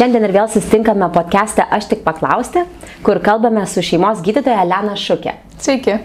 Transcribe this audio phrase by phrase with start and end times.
[0.00, 2.62] Šiandien ir vėl susitinkame podcast'e Aš tik paklausti,
[3.04, 5.34] kur kalbame su šeimos gydytoja Lena Šukė.
[5.60, 5.98] Sveiki.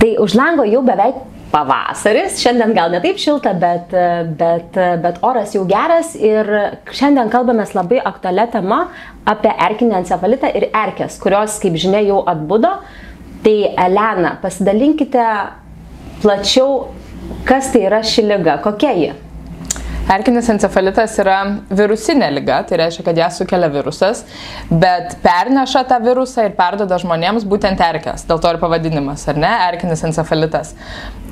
[0.00, 1.18] Tai už lango jau beveik
[1.52, 3.92] pavasaris, šiandien gal ne taip šilta, bet,
[4.40, 6.48] bet, bet oras jau geras ir
[6.88, 8.80] šiandien kalbame labai aktualią temą
[9.28, 12.72] apie erkinį encefalitą ir erkės, kurios, kaip žinia, jau atbudo.
[13.44, 13.56] Tai
[13.90, 15.28] Elena, pasidalinkite
[16.24, 16.94] plačiau,
[17.44, 19.12] kas tai yra ši lyga, kokia ji.
[20.06, 21.36] Erkinis encefalitas yra
[21.74, 24.22] virusinė lyga, tai reiškia, kad ją sukelia virusas,
[24.70, 29.50] bet perneša tą virusą ir perdoda žmonėms būtent erkės, dėl to ir pavadinimas, ar ne,
[29.66, 30.76] erkinis encefalitas.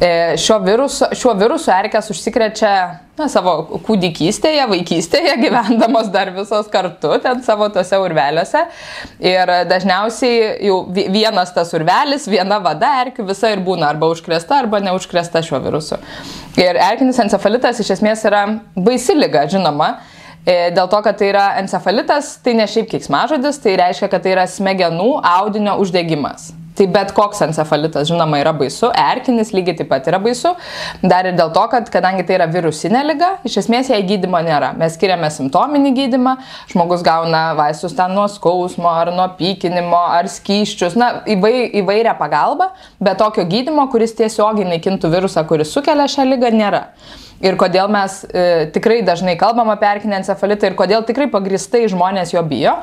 [0.03, 0.11] E,
[0.43, 2.75] šiuo virusu, šiuo virusu erkės užsikrečia
[3.19, 3.55] na, savo
[3.87, 8.65] kūdikystėje, vaikystėje, gyvendamos dar visos kartu, ten savo tose urveliuose.
[9.23, 14.83] Ir dažniausiai jau vienas tas urvelis, viena vada erkių visa ir būna arba užkresta, arba
[14.85, 16.01] neužkresta šiuo virusu.
[16.61, 19.97] Ir erkinis encefalitas iš esmės yra baisi lyga, žinoma.
[20.45, 24.35] E, dėl to, kad tai yra encefalitas, tai ne šiaip keiksmažodis, tai reiškia, kad tai
[24.35, 26.51] yra smegenų audinio uždegimas.
[26.75, 30.51] Tai bet koks encefalitas, žinoma, yra baisu, erkinis lygiai taip pat yra baisu,
[31.07, 34.73] dar ir dėl to, kad kadangi tai yra virusinė lyga, iš esmės jai gydimo nėra.
[34.81, 36.35] Mes skiriame simptominį gydimą,
[36.73, 42.73] žmogus gauna vaistus ten nuo skausmo, ar nuo pykinimo, ar skyščius, na, įvai, įvairią pagalbą,
[42.99, 46.89] bet tokio gydimo, kuris tiesiogiai naikintų virusą, kuris sukelia šią lygą, nėra.
[47.45, 52.35] Ir kodėl mes e, tikrai dažnai kalbam apie erkinį encefalitą ir kodėl tikrai pagristai žmonės
[52.35, 52.79] jo bijo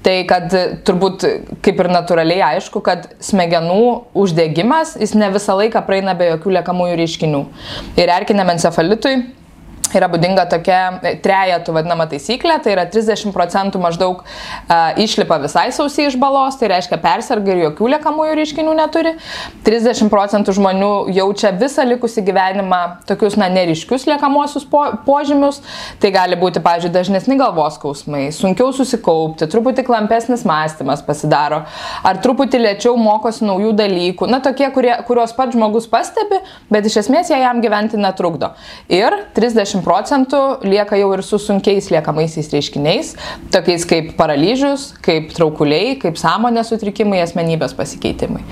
[0.00, 0.54] Tai kad
[0.88, 1.26] turbūt
[1.64, 3.82] kaip ir natūraliai aišku, kad smegenų
[4.16, 7.42] uždegimas jis ne visą laiką praeina be jokių liekamųjų reiškinių.
[8.00, 9.18] Ir erkiniam encefalitui
[9.98, 15.68] yra būdinga tokia e, trejatų vadinama taisyklė, tai yra 30 procentų maždaug a, išlipa visai
[15.74, 19.14] sausiai iš balos, tai reiškia persirga ir jokių liekamųjų reiškinių neturi.
[19.66, 25.60] 30 procentų žmonių jaučia visą likusį gyvenimą tokius, na, neriškius liekamuosius po, požymius.
[26.00, 31.62] Tai gali būti, pavyzdžiui, dažnesni galvos skausmai, sunkiau susikaupti, truputį klampesnis mąstymas pasidaro,
[32.06, 34.28] ar truputį lėčiau mokosi naujų dalykų.
[34.30, 36.40] Na, tokie, kurie, kuriuos pats žmogus pastebi,
[36.72, 38.52] bet iš esmės jie jam gyventi netrukdo.
[38.92, 43.12] Ir 30 50 procentų lieka jau ir su sunkiais liekamaisiais reiškiniais,
[43.52, 48.42] tokiais kaip paralyžius, kaip traukuliai, kaip sąmonės sutrikimai, asmenybės pasikeitimai.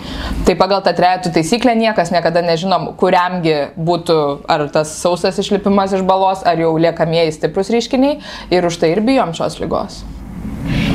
[0.46, 6.06] Tai pagal tą trejatų taisyklę niekas niekada nežinom, kuriamgi būtų ar tas sausas išlipimas iš
[6.08, 8.20] balos, ar jau liekamieji stiprus reiškiniai
[8.54, 10.02] ir už tai ir bijom šios lygos.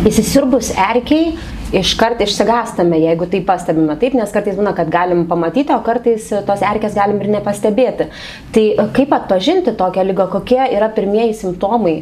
[0.03, 1.37] Įsisirbus erkiai
[1.79, 6.63] iškart išsigastame, jeigu tai pastebime taip, nes kartais būna, kad galim pamatyti, o kartais tos
[6.67, 8.09] erkės galim ir nepastebėti.
[8.51, 8.65] Tai
[8.97, 12.01] kaip atpažinti tokią lygą, kokie yra pirmieji simptomai,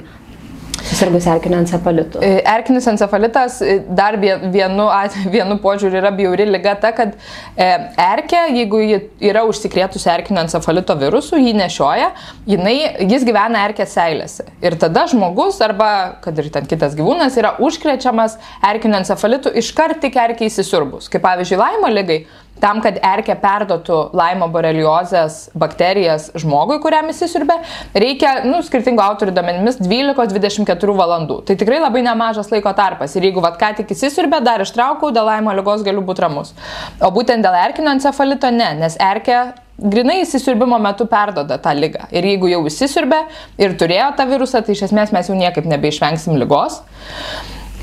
[1.01, 2.19] susirgus erkiniu encefalitu?
[2.21, 4.87] E, erkinis encefalitas e, dar vienu,
[5.35, 7.15] vienu požiūriu yra bjauri lyga ta, kad
[7.55, 7.69] e,
[8.01, 8.99] erkė, jeigu ji
[9.31, 12.11] yra užsikrėtusi erkinio encefalito virusu, jį nešioja,
[12.49, 12.75] jinai,
[13.09, 14.47] jis gyvena erkės seilėse.
[14.63, 15.91] Ir tada žmogus arba,
[16.23, 18.37] kad ir ten kitas gyvūnas, yra užkrečiamas
[18.71, 21.09] erkinio encefalitu iškart tik erkiai įsisiurbus.
[21.11, 22.21] Kaip pavyzdžiui, laimo lygai
[22.61, 27.57] tam, kad erkė perdotų laimo boreliozės bakterijas žmogui, kuriam įsisiurbė,
[28.03, 31.41] reikia, nu, skirtingų autorių duomenimis 12-24 valandų.
[31.47, 33.15] Tai tikrai labai nemažas laiko tarpas.
[33.17, 36.53] Ir jeigu vad ką tik įsisiurbė, dar ištraukau, dėl laimo lygos galiu būti ramus.
[37.01, 39.41] O būtent dėl erkinio encefalito ne, nes erkė
[39.81, 42.05] grinai įsisiurbimo metu perdoda tą lygą.
[42.13, 43.23] Ir jeigu jau įsisiurbė
[43.61, 46.81] ir turėjo tą virusą, tai iš esmės mes jau niekaip nebeišvengsim lygos.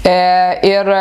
[0.09, 1.01] E, ir e,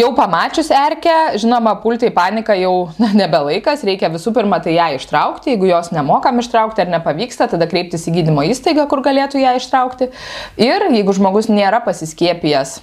[0.00, 4.88] jau pamačius erkę, žinoma, pulti į paniką jau na, nebelaikas, reikia visų pirma tai ją
[4.96, 9.54] ištraukti, jeigu jos nemokam ištraukti ar nepavyksta, tada kreiptis į gydymo įstaigą, kur galėtų ją
[9.60, 10.10] ištraukti.
[10.58, 12.80] Ir jeigu žmogus nėra pasiskiepijęs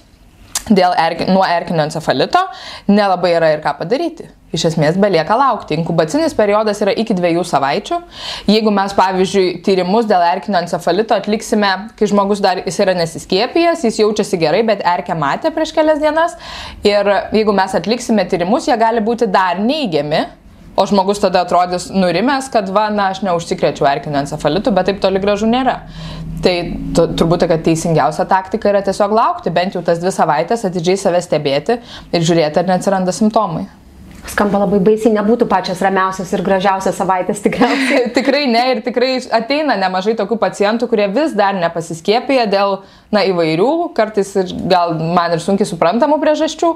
[0.66, 2.42] dėl erki, nuo erkinio encefalito,
[2.90, 4.28] nelabai yra ir ką padaryti.
[4.48, 5.76] Iš esmės belieka laukti.
[5.76, 7.98] Inkubacinis periodas yra iki dviejų savaičių.
[8.48, 14.00] Jeigu mes, pavyzdžiui, tyrimus dėl erkinio encefalito atliksime, kai žmogus dar jis yra nesiskiepijęs, jis
[14.00, 16.38] jaučiasi gerai, bet erkę matė prieš kelias dienas.
[16.80, 20.24] Ir jeigu mes atliksime tyrimus, jie gali būti dar neigiami,
[20.78, 25.22] o žmogus tada atrodys nurimęs, kad va, na, aš neužsikrėčiau erkinio encefalitu, bet taip toli
[25.22, 25.80] gražu nėra.
[26.44, 26.54] Tai
[26.94, 31.22] tu, turbūt, kad teisingiausia taktika yra tiesiog laukti bent jau tas dvi savaitės, atidžiai save
[31.24, 31.80] stebėti
[32.14, 33.66] ir žiūrėti, ar neatsiranda simptomai.
[34.28, 38.10] Skamba labai baisiai, nebūtų pačios ramiausios ir gražiausios savaitės tikriausiai.
[38.18, 42.78] tikrai ne ir tikrai ateina nemažai tokių pacientų, kurie vis dar nepasiskiepija dėl
[43.14, 46.72] na, įvairių, kartais ir gal man ir sunkiai suprantamų priežasčių.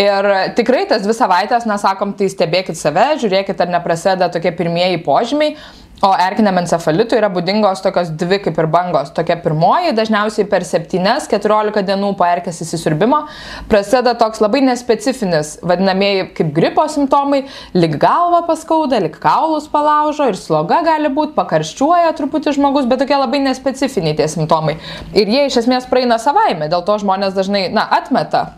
[0.00, 5.02] Ir tikrai tas dvi savaitės, na, sakom, tai stebėkit save, žiūrėkit, ar neprasideda tokie pirmieji
[5.04, 5.58] požymiai.
[6.04, 9.08] O erkiniam encefalitui yra būdingos tokios dvi kaip ir bangos.
[9.16, 13.22] Tokia pirmoji, dažniausiai per 7-14 dienų po erkės įsisirbimo,
[13.70, 20.36] prasideda toks labai nespecifinis, vadinamieji kaip gripo simptomai, lik galva paskauda, lik kaulus palaužo ir
[20.36, 24.76] sloga gali būti, pakarščiuoja truputį žmogus, bet tokie labai nespecifiniai tie simptomai.
[25.16, 28.50] Ir jie iš esmės praeina savaime, dėl to žmonės dažnai, na, atmeta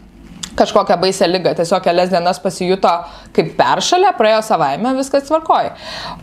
[0.58, 2.92] kažkokią baisę lygą, tiesiog kelias dienas pasijuto
[3.36, 5.74] kaip peršalę, praėjo savaime, viskas tvarkoja.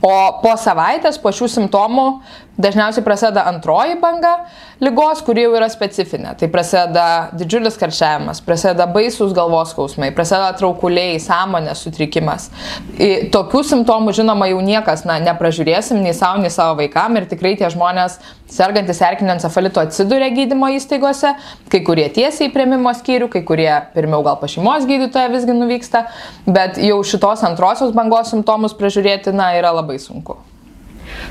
[0.03, 2.09] O po savaitės, po šių simptomų
[2.55, 4.45] Dažniausiai prasideda antroji banga
[4.79, 6.37] lygos, kuri jau yra specifinė.
[6.39, 12.47] Tai prasideda didžiulis karščiavimas, prasideda baisus galvos skausmai, prasideda traukuliai, sąmonės sutrikimas.
[12.95, 17.57] I, tokių simptomų, žinoma, jau niekas na, nepražiūrėsim nei savo, nei savo vaikam ir tikrai
[17.59, 21.33] tie žmonės, sergantis erkinio encefalito, atsiduria gydymo įstaigose,
[21.71, 26.05] kai kurie tiesiai į prieimimo skyrių, kai kurie pirmiau gal pa šeimos gydytoje visgi nuvyksta,
[26.45, 30.37] bet jau šitos antrosios bangos simptomus pražiūrėti, na, yra labai sunku.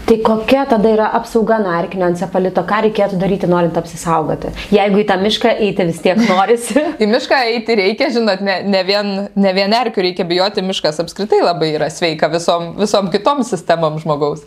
[0.05, 4.51] Tai kokia tada yra apsauga nuo erkinio encefalito, ką reikėtų daryti norint apsisaugoti?
[4.75, 6.83] Jeigu į tą mišką eiti vis tiek norisi.
[7.01, 11.41] į mišką eiti reikia, žinot, ne, ne, vien, ne vien erkių reikia bijoti, miškas apskritai
[11.41, 14.45] labai yra sveika visom, visom kitom sistemom žmogaus.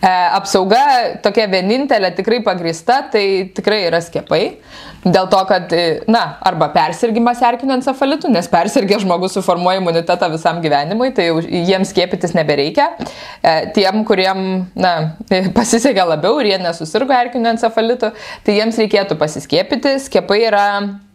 [0.00, 0.80] E, apsauga
[1.26, 4.42] tokia vienintelė tikrai pagrįsta, tai tikrai yra skiepai.
[5.06, 10.58] Dėl to, kad, e, na, arba persirgymas erkinio encefalitu, nes persirgę žmogus suformuoja imunitetą visam
[10.64, 12.88] gyvenimui, tai jiems skiepytis nebereikia.
[13.38, 14.40] E, tiem, kuriem,
[14.74, 14.94] na,
[15.58, 18.10] pasisekė labiau ir jie nesusirgo erkinio encefalitu,
[18.42, 19.98] tai jiems reikėtų pasiskiepyti.
[20.08, 20.66] Skiepai yra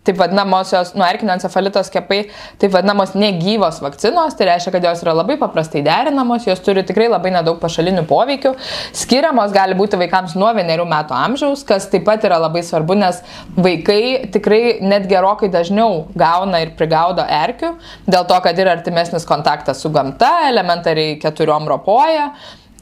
[0.07, 2.23] taip vadinamosios, nuo erkinio encefalito skiepai,
[2.61, 7.09] taip vadinamos negyvos vakcinos, tai reiškia, kad jos yra labai paprastai derinamos, jos turi tikrai
[7.11, 8.55] labai nedaug pašalinių poveikių,
[8.97, 13.21] skiriamos gali būti vaikams nuo vienerių metų amžiaus, kas taip pat yra labai svarbu, nes
[13.57, 17.75] vaikai tikrai net gerokai dažniau gauna ir prigaudo erkių,
[18.09, 22.31] dėl to, kad yra artimesnis kontaktas su gamta, elementariai keturiom ropoja.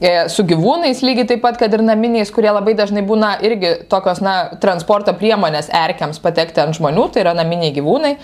[0.00, 4.22] E, su gyvūnais lygiai taip pat, kad ir naminiais, kurie labai dažnai būna irgi tokios,
[4.24, 8.14] na, transporto priemonės erkiams patekti ant žmonių, tai yra naminiai gyvūnai.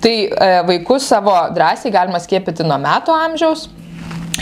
[0.00, 3.66] Tai e, vaikus savo drąsiai galima skiepyti nuo metų amžiaus.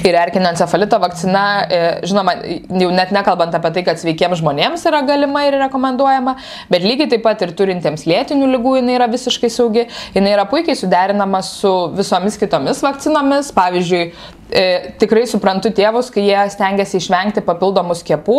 [0.03, 2.35] Ir erkinio encefalito vakcina, e, žinoma,
[2.81, 6.35] jau net nekalbant apie tai, kad sveikiems žmonėms yra galima ir rekomenduojama,
[6.73, 9.87] bet lygiai taip pat ir turintiems lėtinių lygų jinai yra visiškai saugi,
[10.17, 14.05] jinai yra puikiai suderinama su visomis kitomis vakcinomis, pavyzdžiui,
[14.51, 14.67] e,
[14.99, 18.39] tikrai suprantu tėvus, kai jie stengiasi išvengti papildomų skiepų,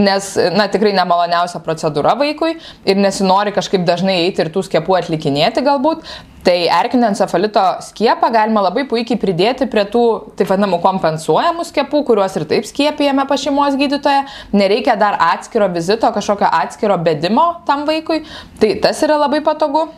[0.00, 5.62] nes, na, tikrai nemaloniausia procedūra vaikui ir nesinori kažkaip dažnai eiti ir tų skiepų atlikinėti
[5.66, 6.02] galbūt.
[6.46, 10.02] Tai erkinio encefalito skiepą galima labai puikiai pridėti prie tų,
[10.38, 14.22] taip vadinamų, kompensuojamų skiepų, kuriuos ir taip skiepijame pa šeimos gydytoje.
[14.54, 18.22] Nereikia dar atskiro vizito, kažkokio atskiro bedimo tam vaikui.
[18.62, 19.88] Tai tas yra labai patogu.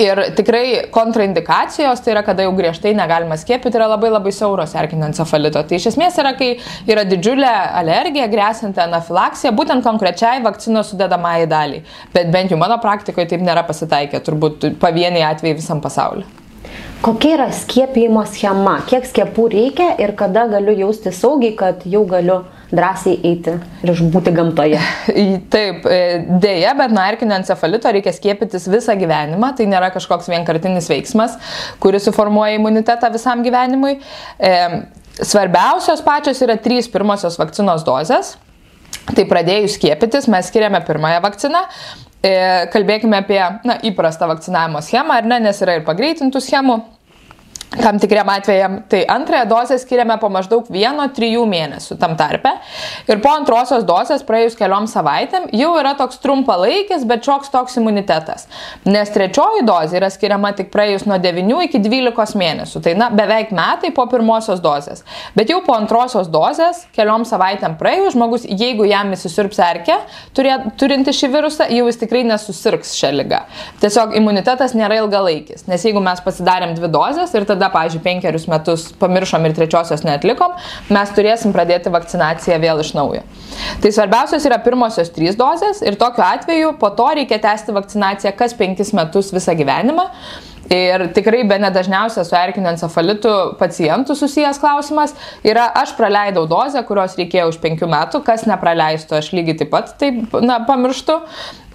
[0.00, 5.04] Ir tikrai kontraindikacijos, tai yra, kada jau griežtai negalima skiepyti, yra labai labai siauros erkinio
[5.10, 5.60] encefalito.
[5.68, 6.54] Tai iš esmės yra, kai
[6.88, 7.50] yra didžiulė
[7.82, 11.84] alergija, grėsinti anafilaksija, būtent konkrečiai vakcinos sudedamai daliai.
[12.14, 16.24] Bet bent jau mano praktikoje taip nėra pasitaikę, turbūt pavieniai atvejai visam pasauliu.
[17.04, 18.78] Kokia yra skiepijimo schema?
[18.88, 23.54] Kiek skiepų reikia ir kada galiu jausti saugiai, kad jau galiu drąsiai eiti
[23.84, 24.80] ir būti gamtoje.
[25.52, 26.00] Taip, e,
[26.42, 31.36] dėja, bet nuo erkinio encefalito reikia skiepytis visą gyvenimą, tai nėra kažkoks vienkartinis veiksmas,
[31.82, 33.98] kuris suformuoja imunitetą visam gyvenimui.
[34.38, 34.54] E,
[35.20, 38.36] svarbiausios pačios yra trys pirmosios vakcinos dozės.
[39.02, 41.62] Tai pradėjus skiepytis, mes skiriame pirmąją vakciną,
[42.22, 42.32] e,
[42.70, 46.76] kalbėkime apie na, įprastą vakcinavimo schemą, ar ne, nes yra ir pagreitintų schemų
[47.80, 48.82] tam tikriam atvejam.
[48.88, 52.52] Tai antrąją dozę skiriame po maždaug 1-3 mėnesių tam tarpe.
[53.08, 58.46] Ir po antrosios dozės praėjus keliom savaitėm jau yra toks trumpalaikis, bet šioks toks imunitetas.
[58.84, 62.82] Nes trečioji dozė yra skiriama tik praėjus nuo 9 iki 12 mėnesių.
[62.84, 65.04] Tai na, beveik metai po pirmosios dozės.
[65.36, 69.98] Bet jau po antrosios dozės, keliom savaitėm praėjus, žmogus, jeigu jam įsisirps erkė,
[70.34, 73.42] turinti šį virusą, jau jis tikrai nesusirgs šią lygą.
[73.82, 75.66] Tiesiog imunitetas nėra ilgalaikis.
[75.70, 80.02] Nes jeigu mes pasidarėm dvi dozes ir tada tada, pavyzdžiui, penkerius metus pamiršom ir trečiosios
[80.06, 80.56] netlikom,
[80.92, 83.22] mes turėsim pradėti vakcinaciją vėl iš naujo.
[83.82, 88.56] Tai svarbiausios yra pirmosios trys dozės ir tokiu atveju po to reikia tęsti vakcinaciją kas
[88.58, 90.08] penkis metus visą gyvenimą.
[90.72, 95.12] Ir tikrai be nedažniausias su erkinio encefalitu pacientų susijęs klausimas
[95.44, 99.92] yra, aš praleidau dozę, kurios reikėjo už penkių metų, kas nepraleistų, aš lygiai taip pat
[100.00, 101.18] taip, na, pamirštu.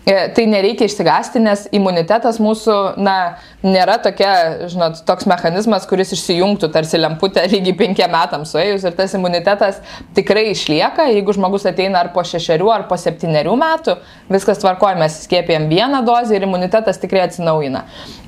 [0.08, 4.32] E, tai nereikia išsigasti, nes imunitetas mūsų, na, nėra tokia,
[4.72, 9.82] žinot, toks mechanizmas, kuris išsijungtų tarsi lemputę lygiai penkiem metams suėjus ir tas imunitetas
[10.18, 13.98] tikrai išlieka, jeigu žmogus ateina ar po šešerių, ar po septyniarių metų,
[14.32, 17.84] viskas tvarkoja, mes skiepijam vieną dozę ir imunitetas tikrai atsinaujina.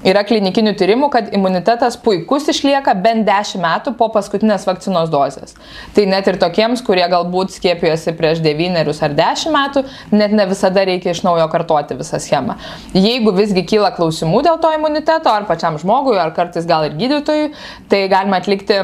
[0.08, 5.58] Yra klinikinių tyrimų, kad imunitetas puikus išlieka bent 10 metų po paskutinės vakcinos dozės.
[5.96, 9.84] Tai net ir tokiems, kurie galbūt skiepijosi prieš 9 ar 10 metų,
[10.16, 12.56] net ne visada reikia iš naujo kartoti visą schemą.
[12.94, 17.54] Jeigu visgi kyla klausimų dėl to imuniteto, ar pačiam žmogui, ar kartais gal ir gydytojui,
[17.90, 18.82] tai galima atlikti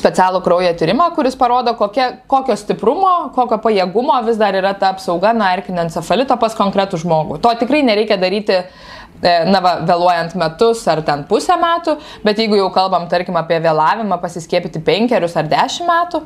[0.00, 5.34] specialų kraujo tyrimą, kuris parodo, kokie, kokio stiprumo, kokio pajėgumo vis dar yra ta apsauga
[5.36, 7.40] nuo erkinio encefalito pas konkretų žmogų.
[7.42, 12.58] To tikrai nereikia daryti E, na, va, vėluojant metus ar ten pusę metų, bet jeigu
[12.60, 16.22] jau kalbam, tarkim, apie vėlavimą pasiskiepyti penkerius ar dešimt metų,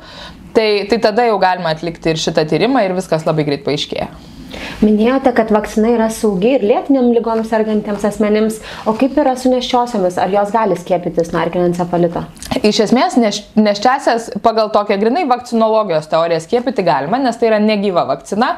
[0.55, 4.07] tai, tai tada jau galima atlikti ir šitą tyrimą ir viskas labai greit paaiškėja.
[4.79, 10.19] Minėjote, kad vakcina yra saugi ir lėtiniam lygom sergantiems asmenims, o kaip yra su neščiosiomis,
[10.21, 12.23] ar jos gali skiepytis nuo erkinio encefalito?
[12.65, 18.07] Iš esmės, neš, neščiasias pagal tokią grinai vakcinologijos teoriją skiepyti galima, nes tai yra negyva
[18.09, 18.55] vakcina,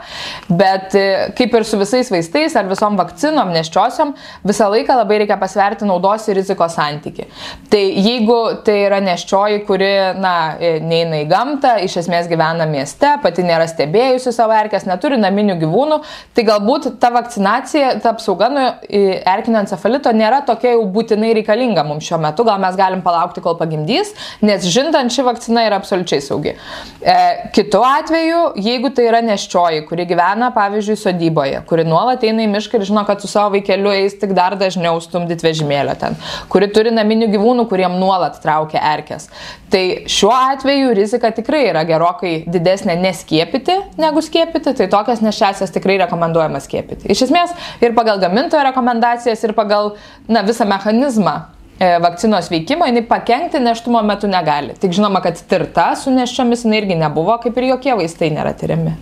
[0.47, 4.13] bet e, kaip ir su visais vaistais ar visom vakcinom neščiosiom,
[4.47, 7.25] visą laiką labai reikia pasverti naudos ir rizikos santyki.
[7.67, 9.91] Tai jeigu tai yra neščioji, kuri,
[10.23, 15.19] na, e, neina į gamtą, iš esmės gyvena mieste, pati nėra stebėjusi savo erkės, neturi
[15.19, 15.99] naminių gyvūnų,
[16.31, 22.07] tai galbūt ta vakcinacija, ta apsauga nuo erkinio encefalito nėra tokia jau būtinai reikalinga mums
[22.07, 23.96] šiuo metu, gal mes galim palaukti, kol pagimdys,
[24.45, 26.53] nes žintant, ši vakcina yra absoliučiai saugi.
[27.01, 27.15] E,
[27.55, 32.79] kitu atveju, jeigu tai yra neščioji, kuri gyvena, pavyzdžiui, sodyboje, kuri nuolat eina į mišką
[32.79, 36.17] ir žino, kad su savo vaikeliu eis tik dar dažniau stumdyti vežimėlio ten,
[36.51, 39.29] kuri turi naminių gyvūnų, kuriem nuolat traukia erkės.
[39.71, 45.97] Tai šiuo atveju rizika tikrai yra gerokai didesnė neskiepyti negu skiepyti, tai tokias neščiasias tikrai
[46.05, 47.09] rekomenduojama skiepyti.
[47.11, 49.95] Iš esmės ir pagal gamintojo rekomendacijas, ir pagal
[50.31, 51.41] na, visą mechanizmą
[51.79, 54.73] vakcinos veikimo, jinai pakengti neštumo metu negali.
[54.81, 58.95] Tik žinoma, kad tirta su neščiomis jinai irgi nebuvo, kaip ir jokie vaistai nėra tyriami.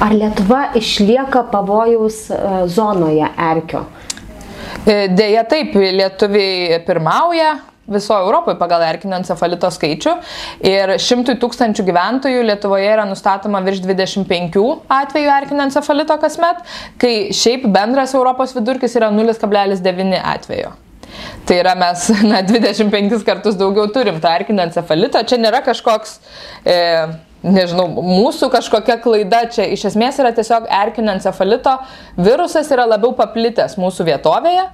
[0.00, 2.38] Ar Lietuva išlieka pavojaus e,
[2.72, 3.84] zonoje erkio?
[4.86, 7.58] E, Deja taip, lietuviai pirmauja,
[7.90, 10.14] visoje Europoje pagal erkinio encefalito skaičių
[10.70, 14.60] ir šimtui tūkstančių gyventojų Lietuvoje yra nustatoma virš 25
[15.00, 16.62] atvejų erkinio encefalito kasmet,
[17.02, 20.72] kai šiaip bendras Europos vidurkis yra 0,9 atvejo.
[21.48, 25.22] Tai yra mes na, 25 kartus daugiau turim tą erkinio encefalito.
[25.26, 26.18] Čia nėra kažkoks
[26.68, 26.76] e,
[27.46, 31.78] nežinau, mūsų kažkokia klaida čia iš esmės yra tiesiog erkinio encefalito
[32.20, 34.68] virusas yra labiau paplitęs mūsų vietovėje,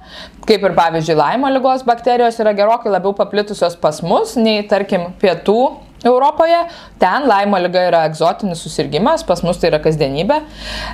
[0.47, 5.59] kaip ir pavyzdžiui laimo lygos bakterijos yra gerokai labiau paplitusios pas mus nei tarkim pietų
[6.05, 6.59] Europoje.
[7.01, 10.37] Ten laimo lyga yra egzotinis susirgymas, pas mus tai yra kasdienybė.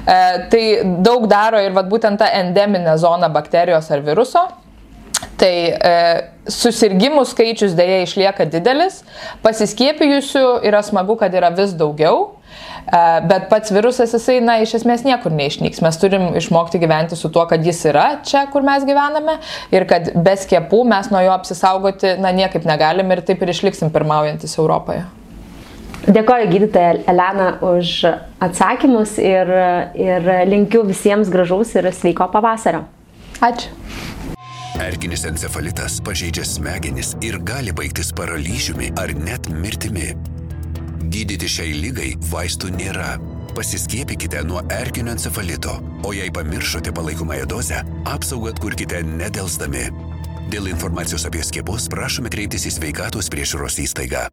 [0.07, 0.19] E,
[0.53, 0.63] tai
[1.03, 4.45] daug daro ir vat, būtent ta endeminė zona bakterijos ar viruso.
[5.39, 5.95] Tai e,
[6.51, 9.01] susirgymų skaičius dėja išlieka didelis,
[9.43, 12.19] pasiskiepijusių yra smagu, kad yra vis daugiau,
[12.83, 15.81] e, bet pats virusas jisai, na, iš esmės niekur neišnyks.
[15.85, 19.39] Mes turim išmokti gyventi su tuo, kad jis yra čia, kur mes gyvename
[19.73, 23.93] ir kad be skiepų mes nuo jo apsisaugoti, na, niekaip negalim ir taip ir išliksim
[23.93, 25.05] pirmaujantis Europoje.
[26.03, 28.01] Dėkoju gydytoja Elena už
[28.43, 29.47] atsakymus ir,
[29.95, 32.83] ir linkiu visiems gražaus ir sveiko pavasario.
[33.39, 33.71] Ačiū.
[34.81, 40.13] Erkinis encefalitas pažeidžia smegenis ir gali baigtis paralyžiumi ar net mirtimi.
[41.13, 43.11] Gydyti šiai lygai vaistų nėra.
[43.53, 49.85] Pasiskiepykite nuo erkinio encefalito, o jei pamiršote palaikomąją dozę, apsaugą atkurkite nedelsdami.
[50.49, 54.25] Dėl informacijos apie skiepus prašome kreiptis į sveikatos priežiūros įstaigą.